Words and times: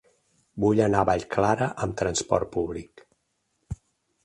Vull 0.63 0.79
anar 0.85 1.03
a 1.03 1.07
Vallclara 1.09 1.69
amb 1.85 1.99
trasport 2.01 2.51
públic. 2.57 3.07